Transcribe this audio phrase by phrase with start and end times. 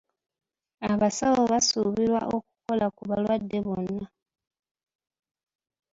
[0.91, 4.05] Abasawo basuubirwa okukola ku balwadde bonna.